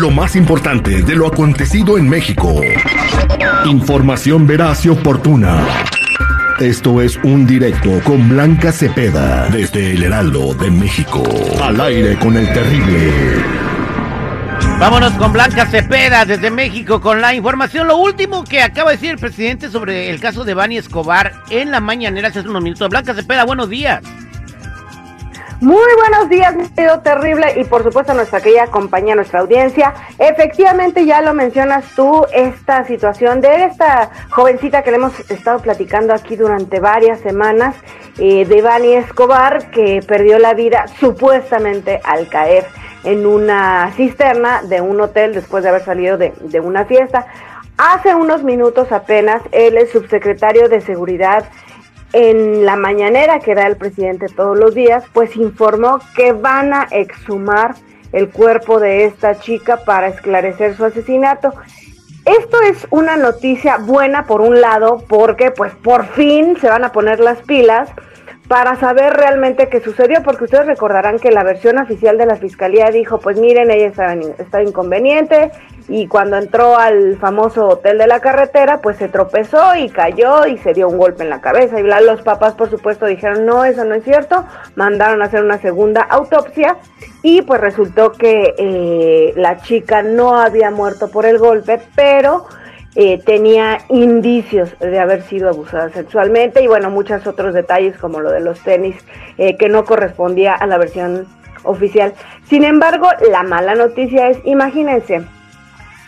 Lo 0.00 0.10
más 0.10 0.34
importante 0.34 1.02
de 1.02 1.14
lo 1.14 1.26
acontecido 1.26 1.98
en 1.98 2.08
México. 2.08 2.58
Información 3.66 4.46
veraz 4.46 4.86
y 4.86 4.88
oportuna. 4.88 5.62
Esto 6.58 7.02
es 7.02 7.18
un 7.22 7.46
directo 7.46 8.00
con 8.02 8.30
Blanca 8.30 8.72
Cepeda 8.72 9.50
desde 9.50 9.92
el 9.92 10.04
Heraldo 10.04 10.54
de 10.54 10.70
México. 10.70 11.22
Al 11.62 11.78
aire 11.82 12.18
con 12.18 12.34
el 12.38 12.50
terrible. 12.50 13.12
Vámonos 14.78 15.12
con 15.12 15.34
Blanca 15.34 15.66
Cepeda 15.66 16.24
desde 16.24 16.50
México 16.50 17.02
con 17.02 17.20
la 17.20 17.34
información. 17.34 17.86
Lo 17.86 17.98
último 17.98 18.44
que 18.44 18.62
acaba 18.62 18.92
de 18.92 18.96
decir 18.96 19.10
el 19.10 19.18
presidente 19.18 19.68
sobre 19.68 20.08
el 20.08 20.18
caso 20.18 20.44
de 20.44 20.54
Bani 20.54 20.78
Escobar 20.78 21.34
en 21.50 21.70
la 21.70 21.80
mañanera 21.80 22.28
hace 22.28 22.40
unos 22.40 22.62
minutos. 22.62 22.88
Blanca 22.88 23.12
Cepeda, 23.12 23.44
buenos 23.44 23.68
días. 23.68 24.00
Muy 25.60 25.94
buenos 25.94 26.30
días, 26.30 26.56
mi 26.56 26.66
querido 26.70 27.00
terrible, 27.00 27.60
y 27.60 27.64
por 27.64 27.82
supuesto 27.82 28.14
nuestra 28.14 28.40
querida 28.40 28.68
compañía, 28.68 29.14
nuestra 29.14 29.40
audiencia. 29.40 29.92
Efectivamente, 30.18 31.04
ya 31.04 31.20
lo 31.20 31.34
mencionas 31.34 31.84
tú, 31.94 32.24
esta 32.32 32.86
situación 32.86 33.42
de 33.42 33.64
esta 33.64 34.08
jovencita 34.30 34.82
que 34.82 34.90
le 34.90 34.96
hemos 34.96 35.30
estado 35.30 35.58
platicando 35.58 36.14
aquí 36.14 36.34
durante 36.34 36.80
varias 36.80 37.20
semanas, 37.20 37.76
eh, 38.18 38.46
de 38.46 38.96
Escobar, 38.96 39.70
que 39.70 40.00
perdió 40.08 40.38
la 40.38 40.54
vida 40.54 40.86
supuestamente 40.98 42.00
al 42.04 42.28
caer 42.28 42.64
en 43.04 43.26
una 43.26 43.92
cisterna 43.96 44.62
de 44.62 44.80
un 44.80 44.98
hotel 44.98 45.34
después 45.34 45.62
de 45.62 45.68
haber 45.68 45.84
salido 45.84 46.16
de, 46.16 46.32
de 46.40 46.60
una 46.60 46.86
fiesta. 46.86 47.26
Hace 47.76 48.14
unos 48.14 48.42
minutos 48.44 48.92
apenas, 48.92 49.42
él 49.52 49.76
es 49.76 49.90
subsecretario 49.90 50.70
de 50.70 50.80
Seguridad 50.80 51.44
en 52.12 52.64
la 52.64 52.76
mañanera 52.76 53.40
que 53.40 53.54
da 53.54 53.66
el 53.66 53.76
presidente 53.76 54.26
todos 54.26 54.58
los 54.58 54.74
días, 54.74 55.04
pues 55.12 55.36
informó 55.36 56.00
que 56.14 56.32
van 56.32 56.72
a 56.72 56.88
exhumar 56.90 57.74
el 58.12 58.30
cuerpo 58.30 58.80
de 58.80 59.04
esta 59.04 59.38
chica 59.38 59.78
para 59.84 60.08
esclarecer 60.08 60.76
su 60.76 60.84
asesinato. 60.84 61.52
Esto 62.24 62.60
es 62.62 62.86
una 62.90 63.16
noticia 63.16 63.78
buena 63.78 64.26
por 64.26 64.40
un 64.40 64.60
lado, 64.60 65.04
porque 65.08 65.50
pues 65.50 65.72
por 65.74 66.06
fin 66.06 66.56
se 66.60 66.68
van 66.68 66.84
a 66.84 66.92
poner 66.92 67.20
las 67.20 67.38
pilas 67.42 67.90
para 68.50 68.74
saber 68.74 69.12
realmente 69.12 69.68
qué 69.68 69.78
sucedió, 69.78 70.24
porque 70.24 70.42
ustedes 70.42 70.66
recordarán 70.66 71.20
que 71.20 71.30
la 71.30 71.44
versión 71.44 71.78
oficial 71.78 72.18
de 72.18 72.26
la 72.26 72.34
fiscalía 72.34 72.86
dijo, 72.86 73.20
pues 73.20 73.38
miren, 73.38 73.70
ella 73.70 73.86
está, 74.38 74.60
inconveniente 74.60 75.52
y 75.86 76.08
cuando 76.08 76.36
entró 76.36 76.76
al 76.76 77.16
famoso 77.18 77.68
hotel 77.68 77.98
de 77.98 78.08
la 78.08 78.18
carretera, 78.18 78.78
pues 78.78 78.96
se 78.96 79.08
tropezó 79.08 79.76
y 79.76 79.88
cayó 79.88 80.48
y 80.48 80.58
se 80.58 80.72
dio 80.72 80.88
un 80.88 80.98
golpe 80.98 81.22
en 81.22 81.30
la 81.30 81.40
cabeza. 81.40 81.78
Y 81.78 81.84
los 81.84 82.22
papás, 82.22 82.54
por 82.54 82.68
supuesto, 82.68 83.06
dijeron, 83.06 83.46
no, 83.46 83.64
eso 83.64 83.84
no 83.84 83.94
es 83.94 84.02
cierto, 84.02 84.44
mandaron 84.74 85.22
a 85.22 85.26
hacer 85.26 85.44
una 85.44 85.58
segunda 85.58 86.02
autopsia 86.02 86.76
y 87.22 87.42
pues 87.42 87.60
resultó 87.60 88.10
que 88.10 88.54
eh, 88.58 89.32
la 89.36 89.58
chica 89.58 90.02
no 90.02 90.34
había 90.34 90.72
muerto 90.72 91.08
por 91.08 91.24
el 91.24 91.38
golpe, 91.38 91.80
pero 91.94 92.46
eh, 92.96 93.22
tenía 93.24 93.78
indicios 93.88 94.76
de 94.80 94.98
haber 94.98 95.22
sido 95.22 95.48
abusada 95.48 95.90
sexualmente 95.90 96.60
y 96.60 96.66
bueno, 96.66 96.90
muchos 96.90 97.24
otros 97.24 97.54
detalles 97.54 97.96
como 97.96 98.20
lo 98.20 98.32
de 98.32 98.40
los 98.40 98.58
tenis 98.60 98.96
eh, 99.38 99.56
que 99.56 99.68
no 99.68 99.84
correspondía 99.84 100.54
a 100.54 100.66
la 100.66 100.76
versión 100.76 101.28
oficial. 101.62 102.14
Sin 102.48 102.64
embargo, 102.64 103.06
la 103.30 103.44
mala 103.44 103.76
noticia 103.76 104.30
es, 104.30 104.38
imagínense, 104.44 105.22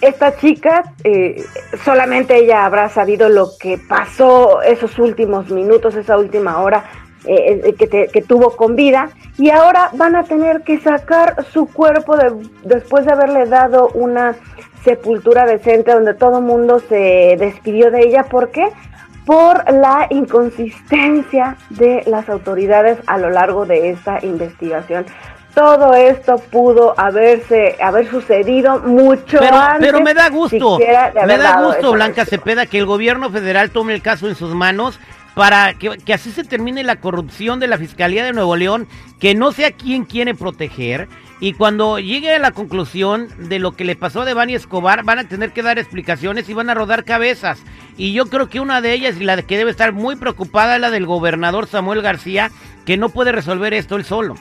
esta 0.00 0.36
chica, 0.36 0.92
eh, 1.02 1.42
solamente 1.84 2.36
ella 2.36 2.64
habrá 2.64 2.88
sabido 2.88 3.28
lo 3.28 3.48
que 3.58 3.76
pasó 3.88 4.62
esos 4.62 5.00
últimos 5.00 5.50
minutos, 5.50 5.96
esa 5.96 6.16
última 6.16 6.60
hora 6.60 6.84
que, 7.24 8.08
que, 8.10 8.22
tuvo 8.22 8.56
con 8.56 8.76
vida, 8.76 9.10
y 9.36 9.50
ahora 9.50 9.90
van 9.94 10.14
a 10.14 10.22
tener 10.22 10.62
que 10.62 10.78
sacar 10.80 11.44
su 11.52 11.66
cuerpo 11.66 12.16
de, 12.16 12.32
después 12.62 13.04
de 13.04 13.12
haberle 13.12 13.44
dado 13.46 13.88
una 13.88 14.36
sepultura 14.84 15.46
decente 15.46 15.92
donde 15.92 16.14
todo 16.14 16.38
el 16.38 16.44
mundo 16.44 16.80
se 16.88 17.36
despidió 17.38 17.90
de 17.90 18.00
ella. 18.00 18.24
¿Por 18.24 18.50
qué? 18.50 18.66
Por 19.24 19.70
la 19.72 20.06
inconsistencia 20.10 21.56
de 21.70 22.02
las 22.06 22.28
autoridades 22.28 22.98
a 23.06 23.18
lo 23.18 23.30
largo 23.30 23.66
de 23.66 23.90
esta 23.90 24.18
investigación. 24.22 25.04
Todo 25.54 25.92
esto 25.94 26.38
pudo 26.38 26.94
haberse 26.96 27.76
haber 27.82 28.08
sucedido 28.08 28.78
mucho 28.78 29.38
pero, 29.40 29.56
antes. 29.56 29.90
Pero 29.90 30.00
me 30.00 30.14
da 30.14 30.28
gusto, 30.28 30.78
me 30.78 31.36
da 31.38 31.62
gusto, 31.62 31.92
Blanca 31.92 32.24
Cepeda, 32.24 32.66
que 32.66 32.78
el 32.78 32.86
gobierno 32.86 33.28
federal 33.30 33.70
tome 33.70 33.94
el 33.94 34.02
caso 34.02 34.28
en 34.28 34.36
sus 34.36 34.54
manos 34.54 35.00
para 35.38 35.74
que, 35.74 36.12
así 36.12 36.32
se 36.32 36.42
termine 36.42 36.82
la 36.82 36.96
corrupción 36.96 37.60
de 37.60 37.68
la 37.68 37.78
Fiscalía 37.78 38.24
de 38.24 38.32
Nuevo 38.32 38.56
León, 38.56 38.88
que 39.20 39.36
no 39.36 39.52
sea 39.52 39.70
quien 39.70 40.04
quiere 40.04 40.34
proteger, 40.34 41.08
y 41.38 41.52
cuando 41.52 42.00
llegue 42.00 42.34
a 42.34 42.40
la 42.40 42.50
conclusión 42.50 43.28
de 43.48 43.60
lo 43.60 43.76
que 43.76 43.84
le 43.84 43.94
pasó 43.94 44.22
a 44.22 44.24
Devani 44.24 44.56
Escobar, 44.56 45.04
van 45.04 45.20
a 45.20 45.28
tener 45.28 45.52
que 45.52 45.62
dar 45.62 45.78
explicaciones 45.78 46.48
y 46.48 46.54
van 46.54 46.70
a 46.70 46.74
rodar 46.74 47.04
cabezas. 47.04 47.62
Y 47.96 48.12
yo 48.12 48.26
creo 48.26 48.48
que 48.48 48.58
una 48.58 48.80
de 48.80 48.92
ellas, 48.92 49.14
y 49.20 49.22
la 49.22 49.40
que 49.40 49.56
debe 49.56 49.70
estar 49.70 49.92
muy 49.92 50.16
preocupada, 50.16 50.74
es 50.74 50.80
la 50.80 50.90
del 50.90 51.06
gobernador 51.06 51.68
Samuel 51.68 52.02
García, 52.02 52.50
que 52.84 52.96
no 52.96 53.10
puede 53.10 53.30
resolver 53.30 53.74
esto 53.74 53.94
él 53.94 54.04
solo. 54.04 54.34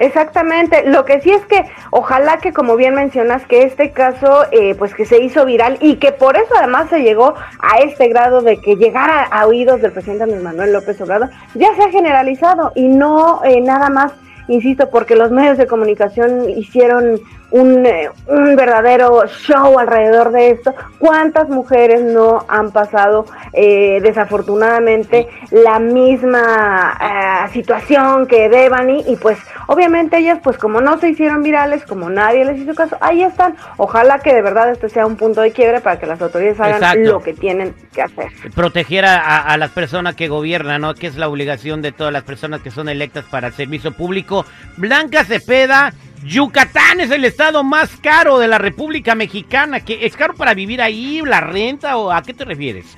Exactamente, 0.00 0.82
lo 0.86 1.04
que 1.04 1.20
sí 1.20 1.30
es 1.30 1.44
que 1.44 1.62
ojalá 1.90 2.38
que 2.38 2.54
como 2.54 2.74
bien 2.74 2.94
mencionas 2.94 3.46
que 3.46 3.64
este 3.64 3.90
caso 3.90 4.46
eh, 4.50 4.74
pues 4.74 4.94
que 4.94 5.04
se 5.04 5.22
hizo 5.22 5.44
viral 5.44 5.76
y 5.80 5.96
que 5.96 6.10
por 6.10 6.38
eso 6.38 6.54
además 6.56 6.88
se 6.88 7.02
llegó 7.02 7.34
a 7.60 7.78
este 7.80 8.08
grado 8.08 8.40
de 8.40 8.56
que 8.56 8.76
llegara 8.76 9.24
a 9.24 9.46
oídos 9.46 9.82
del 9.82 9.92
presidente 9.92 10.24
Manuel 10.24 10.72
López 10.72 10.98
Obrador 11.02 11.28
ya 11.54 11.74
se 11.76 11.82
ha 11.82 11.90
generalizado 11.90 12.72
y 12.74 12.88
no 12.88 13.44
eh, 13.44 13.60
nada 13.60 13.90
más 13.90 14.12
insisto, 14.50 14.90
porque 14.90 15.16
los 15.16 15.30
medios 15.30 15.56
de 15.58 15.66
comunicación 15.66 16.50
hicieron 16.50 17.20
un, 17.50 17.84
eh, 17.86 18.08
un, 18.26 18.56
verdadero 18.56 19.26
show 19.26 19.78
alrededor 19.78 20.32
de 20.32 20.50
esto. 20.50 20.74
¿Cuántas 20.98 21.48
mujeres 21.48 22.02
no 22.02 22.44
han 22.48 22.70
pasado 22.70 23.26
eh, 23.52 24.00
desafortunadamente 24.02 25.28
la 25.50 25.78
misma 25.78 26.96
eh, 27.00 27.52
situación 27.52 28.26
que 28.26 28.48
Devani? 28.48 29.04
Y 29.06 29.16
pues 29.16 29.38
obviamente 29.66 30.18
ellas, 30.18 30.38
pues 30.42 30.58
como 30.58 30.80
no 30.80 30.98
se 30.98 31.10
hicieron 31.10 31.42
virales, 31.42 31.84
como 31.84 32.10
nadie 32.10 32.44
les 32.44 32.58
hizo 32.58 32.74
caso, 32.74 32.96
ahí 33.00 33.22
están. 33.22 33.56
Ojalá 33.76 34.18
que 34.20 34.34
de 34.34 34.42
verdad 34.42 34.70
este 34.70 34.88
sea 34.88 35.06
un 35.06 35.16
punto 35.16 35.40
de 35.40 35.52
quiebre 35.52 35.80
para 35.80 35.98
que 35.98 36.06
las 36.06 36.20
autoridades 36.20 36.60
hagan 36.60 37.04
lo 37.04 37.20
que 37.20 37.34
tienen 37.34 37.74
que 37.92 38.02
hacer. 38.02 38.28
Proteger 38.54 39.04
a, 39.04 39.38
a 39.40 39.56
las 39.56 39.70
personas 39.70 40.14
que 40.14 40.28
gobiernan, 40.28 40.80
¿no? 40.80 40.94
Que 40.94 41.06
es 41.06 41.16
la 41.16 41.28
obligación 41.28 41.82
de 41.82 41.92
todas 41.92 42.12
las 42.12 42.22
personas 42.22 42.60
que 42.60 42.70
son 42.70 42.88
electas 42.88 43.24
para 43.24 43.48
el 43.48 43.52
servicio 43.54 43.92
público. 43.92 44.44
Blanca 44.76 45.24
Cepeda 45.24 45.92
Yucatán 46.24 47.00
es 47.00 47.10
el 47.10 47.24
estado 47.24 47.64
más 47.64 47.96
caro 47.96 48.38
de 48.38 48.48
la 48.48 48.58
República 48.58 49.14
Mexicana. 49.14 49.80
¿Qué, 49.80 50.04
¿Es 50.04 50.16
caro 50.16 50.34
para 50.34 50.54
vivir 50.54 50.82
ahí, 50.82 51.22
la 51.24 51.40
renta 51.40 51.96
o 51.96 52.12
a 52.12 52.22
qué 52.22 52.34
te 52.34 52.44
refieres? 52.44 52.96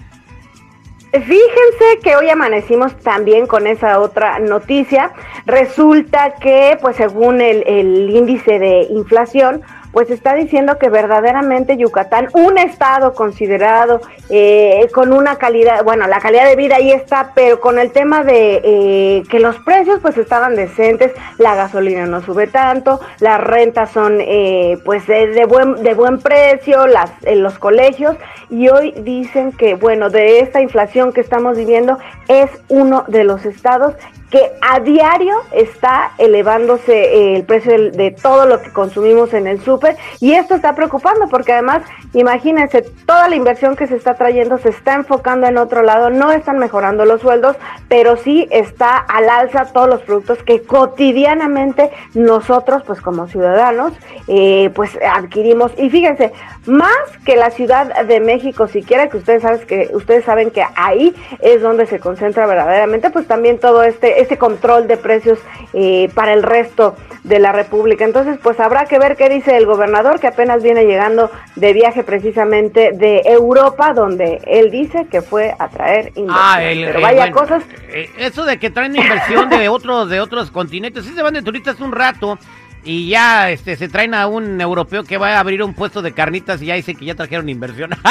Fíjense 1.13 2.01
que 2.03 2.17
hoy 2.17 2.31
amanecimos 2.31 2.97
también 3.01 3.47
con 3.47 3.67
esa 3.67 4.01
otra 4.01 4.39
noticia. 4.39 5.13
Resulta 5.45 6.35
que, 6.37 6.79
pues 6.81 6.97
según 6.97 7.41
el, 7.43 7.63
el 7.67 8.11
índice 8.11 8.59
de 8.59 8.85
inflación, 8.91 9.63
pues 9.93 10.11
está 10.11 10.35
diciendo 10.35 10.79
que 10.79 10.89
verdaderamente 10.89 11.77
Yucatán, 11.77 12.29
un 12.33 12.59
estado 12.59 13.15
considerado 13.15 14.01
eh, 14.31 14.89
con 14.93 15.13
una 15.13 15.37
calidad, 15.37 15.85
bueno, 15.85 16.07
la 16.07 16.19
calidad 16.19 16.47
de 16.47 16.57
vida 16.57 16.77
ahí 16.77 16.91
está, 16.91 17.33
pero 17.35 17.61
con 17.61 17.79
el 17.79 17.93
tema 17.93 18.25
de 18.25 18.61
eh, 18.65 19.23
que 19.29 19.39
los 19.39 19.57
precios 19.61 20.01
pues 20.01 20.17
estaban 20.17 20.57
decentes, 20.57 21.13
la 21.39 21.55
gasolina 21.55 22.07
no 22.07 22.23
sube 22.23 22.47
tanto, 22.47 23.01
las 23.21 23.41
rentas 23.41 23.91
son 23.91 24.19
eh, 24.21 24.79
pues 24.85 25.07
de, 25.07 25.45
buen, 25.47 25.83
de 25.83 25.95
buen 25.95 26.19
precio, 26.21 26.87
las, 26.87 27.11
en 27.23 27.43
los 27.43 27.59
colegios, 27.59 28.17
y 28.49 28.69
hoy 28.69 28.93
dicen 28.93 29.53
que, 29.53 29.75
bueno, 29.75 30.11
de 30.11 30.41
esta 30.41 30.61
inflación 30.61 31.13
que 31.13 31.21
estamos 31.21 31.57
viviendo 31.57 31.99
es 32.29 32.51
uno 32.69 33.05
de 33.09 33.25
los 33.25 33.45
estados 33.45 33.95
que 34.33 34.51
a 34.63 34.81
diario 34.81 35.37
está 35.53 36.13
elevándose 36.17 36.93
eh, 36.93 37.37
el 37.37 37.45
precio 37.45 37.91
de, 37.93 38.11
todo 38.11 38.47
lo 38.47 38.63
que 38.63 38.73
consumimos 38.73 39.35
en 39.35 39.47
el 39.47 39.61
súper 39.61 39.97
y 40.21 40.33
esto 40.33 40.55
está 40.55 40.75
preocupando 40.75 41.29
porque 41.29 41.53
además, 41.53 41.83
imagínense, 42.15 42.81
toda 43.05 43.29
la 43.29 43.37
inversión 43.37 43.77
que 43.77 43.87
se 43.87 43.95
está 43.95 44.15
trayendo 44.15 44.57
se 44.57 44.71
está 44.71 44.95
enfocando 44.95 45.47
en 45.47 45.59
otro 45.59 45.83
lado, 45.83 46.09
no 46.09 46.33
están 46.33 46.59
mejorando 46.59 47.05
los 47.05 47.21
sueldos, 47.21 47.57
pero 47.89 48.17
sí 48.17 48.49
está 48.51 48.97
al 48.97 49.29
alza 49.29 49.67
todos 49.67 49.89
los 49.89 50.01
productos 50.01 50.43
que 50.43 50.63
cotidianamente 50.63 51.91
nosotros, 52.15 52.83
pues 52.87 53.03
como 53.03 53.29
ciudadanos, 53.29 53.93
eh, 54.29 54.71
pues 54.75 54.99
adquirimos. 55.15 55.73
Y 55.77 55.91
fíjense, 55.91 56.33
más 56.65 56.97
que 57.27 57.37
la 57.37 57.51
Ciudad 57.51 58.05
de 58.07 58.21
México, 58.21 58.67
siquiera 58.67 59.11
que 59.11 59.19
ustedes 59.19 59.43
saben 59.43 59.67
que 59.67 59.91
ustedes 59.93 60.25
saben 60.25 60.51
que 60.51 60.65
ahí 60.75 61.15
es 61.41 61.61
donde 61.61 61.85
se 61.85 61.99
concentra 61.99 62.47
verdaderamente, 62.47 63.11
pues 63.11 63.27
también 63.27 63.59
todo 63.59 63.83
este 63.83 64.22
ese 64.23 64.39
control 64.39 64.89
de 64.89 64.97
precios 64.97 65.39
eh, 65.73 66.09
para 66.15 66.33
el 66.33 66.43
resto 66.43 66.97
de 67.25 67.39
la 67.39 67.53
República. 67.53 68.05
Entonces, 68.05 68.39
pues 68.43 68.59
habrá 68.59 68.87
que 68.87 68.99
ver 68.99 69.17
qué 69.17 69.29
dice 69.29 69.57
el 69.57 69.67
gobernador, 69.67 70.19
que 70.19 70.27
apenas 70.27 70.63
viene 70.63 70.85
llegando 70.85 71.31
de 71.57 71.73
viaje 71.73 72.03
precisamente 72.03 72.91
de 72.93 73.23
Europa, 73.25 73.93
donde 73.93 74.41
él 74.47 74.71
dice 74.71 75.07
que 75.11 75.23
fue 75.23 75.55
a 75.59 75.69
traer 75.69 76.13
inversión. 76.17 76.37
Ah, 76.37 76.59
Pero 76.59 77.01
vaya 77.01 77.31
cosas. 77.31 77.63
Eh, 77.91 78.11
eso 78.19 78.45
de 78.45 78.59
que 78.59 78.71
traen 78.71 78.97
inversión 78.97 79.49
de 79.49 79.69
otros, 79.69 80.09
de 80.09 80.21
otros 80.21 80.51
continentes, 80.51 81.05
sí 81.05 81.13
se 81.15 81.23
van 81.23 81.35
de 81.35 81.43
turistas 81.43 81.81
un 81.81 81.93
rato, 81.93 82.39
y 82.85 83.09
ya 83.09 83.51
este 83.51 83.77
se 83.77 83.89
traen 83.89 84.15
a 84.15 84.27
un 84.27 84.61
europeo 84.61 85.05
que 85.05 85.17
va 85.17 85.37
a 85.37 85.41
abrir 85.41 85.63
un 85.63 85.75
puesto 85.75 86.03
de 86.03 86.13
carnitas 86.13 86.61
y 86.63 86.67
ya 86.67 86.75
dice 86.75 86.95
que 86.95 87.05
ya 87.05 87.15
trajeron 87.15 87.49
inversión. 87.49 87.91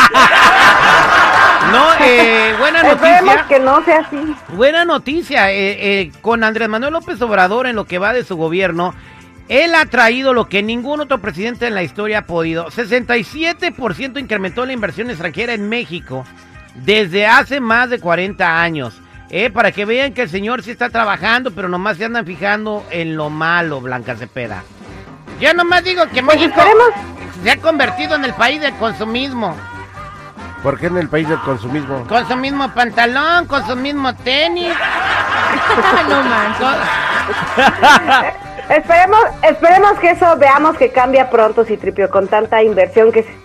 no, 1.71 1.93
eh, 2.05 2.55
buena 2.59 2.83
noticia. 2.83 3.45
que 3.47 3.59
no 3.59 3.83
sea 3.83 3.99
así. 3.99 4.35
Buena 4.49 4.85
noticia, 4.85 5.51
eh, 5.51 6.01
eh, 6.01 6.11
con 6.21 6.43
Andrés 6.43 6.69
Manuel 6.69 6.93
López 6.93 7.21
Obrador 7.21 7.67
en 7.67 7.75
lo 7.75 7.85
que 7.85 7.99
va 7.99 8.13
de 8.13 8.23
su 8.23 8.35
gobierno, 8.35 8.93
él 9.47 9.75
ha 9.75 9.85
traído 9.85 10.33
lo 10.33 10.47
que 10.47 10.63
ningún 10.63 11.01
otro 11.01 11.19
presidente 11.19 11.67
en 11.67 11.75
la 11.75 11.83
historia 11.83 12.19
ha 12.19 12.25
podido. 12.25 12.67
67% 12.67 14.19
incrementó 14.19 14.65
la 14.65 14.73
inversión 14.73 15.09
extranjera 15.09 15.53
en 15.53 15.67
México 15.67 16.25
desde 16.75 17.27
hace 17.27 17.59
más 17.59 17.89
de 17.89 17.99
40 17.99 18.61
años. 18.61 19.01
Eh, 19.29 19.49
para 19.49 19.71
que 19.71 19.85
vean 19.85 20.13
que 20.13 20.23
el 20.23 20.29
señor 20.29 20.61
sí 20.61 20.71
está 20.71 20.89
trabajando, 20.89 21.51
pero 21.51 21.69
nomás 21.69 21.97
se 21.97 22.05
andan 22.05 22.25
fijando 22.25 22.85
en 22.91 23.15
lo 23.15 23.29
malo, 23.29 23.79
Blanca 23.79 24.15
Cepeda. 24.15 24.63
Yo 25.39 25.53
nomás 25.53 25.83
digo 25.83 26.03
que 26.13 26.21
pues 26.21 26.37
México 26.37 26.61
se 27.41 27.51
ha 27.51 27.57
convertido 27.57 28.15
en 28.15 28.25
el 28.25 28.33
país 28.33 28.59
del 28.59 28.75
consumismo. 28.75 29.55
¿Por 30.63 30.79
qué 30.79 30.87
en 30.87 30.97
el 30.97 31.09
país 31.09 31.27
del 31.27 31.39
consumismo? 31.39 32.05
Con 32.07 32.27
su 32.27 32.35
mismo 32.35 32.71
pantalón, 32.73 33.47
con 33.47 33.65
su 33.65 33.75
mismo 33.75 34.13
tenis. 34.15 34.73
no 36.09 36.23
manches. 36.23 36.67
esperemos, 38.69 39.23
esperemos 39.41 39.99
que 39.99 40.11
eso 40.11 40.37
veamos 40.37 40.77
que 40.77 40.91
cambia 40.91 41.29
pronto, 41.29 41.65
Citripio, 41.65 42.09
con 42.09 42.27
tanta 42.27 42.61
inversión 42.61 43.11
que 43.11 43.23
se 43.23 43.41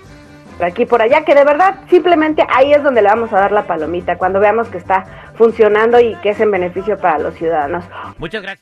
por 0.57 0.67
aquí 0.67 0.87
por 0.87 1.03
allá, 1.03 1.23
que 1.25 1.35
de 1.35 1.45
verdad 1.45 1.75
simplemente 1.91 2.43
ahí 2.49 2.73
es 2.73 2.83
donde 2.83 3.03
le 3.03 3.09
vamos 3.09 3.33
a 3.33 3.41
dar 3.41 3.53
la 3.53 3.67
palomita, 3.67 4.17
cuando 4.17 4.41
veamos 4.41 4.69
que 4.69 4.79
está 4.79 5.05
funcionando 5.35 6.01
y 6.01 6.15
que 6.23 6.31
es 6.31 6.41
en 6.41 6.51
beneficio 6.51 6.99
para 6.99 7.19
los 7.19 7.35
ciudadanos. 7.35 7.85
Muchas 8.19 8.41
gracias. 8.41 8.55